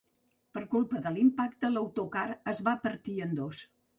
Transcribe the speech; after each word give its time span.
Per 0.57 0.61
culpa 0.71 1.01
de 1.03 1.11
l’impacte, 1.17 1.69
l’autocar 1.75 2.25
es 2.55 2.63
va 2.71 2.75
partir 2.87 3.17
en 3.29 3.39
dos. 3.41 3.63